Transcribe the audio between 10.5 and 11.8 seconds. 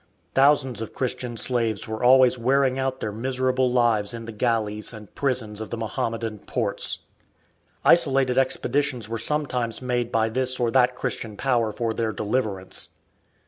or that Christian power